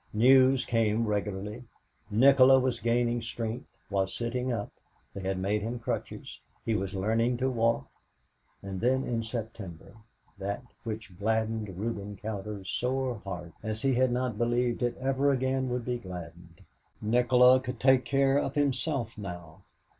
[0.13, 1.63] News came regularly.
[2.09, 4.71] Nikola was gaining strength, was sitting up;
[5.13, 7.87] they had made him crutches, he was learning to walk;
[8.63, 9.95] and then, in September,
[10.39, 15.69] that which gladdened Reuben Cowder's sore heart as he had not believed it ever again
[15.69, 16.61] would be gladdened
[16.99, 19.61] Nikola could take care of himself now.